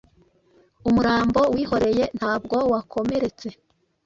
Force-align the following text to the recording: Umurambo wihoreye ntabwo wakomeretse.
Umurambo 0.87 1.39
wihoreye 1.53 2.03
ntabwo 2.17 2.57
wakomeretse. 2.71 3.47